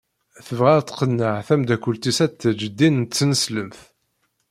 Tebɣa 0.45 0.73
ad 0.77 0.85
tqenneɛ 0.87 1.35
tamdakelt-is 1.47 2.17
ad 2.25 2.33
teǧǧ 2.33 2.59
ddin 2.71 2.95
n 3.01 3.03
tneslemt. 3.11 3.79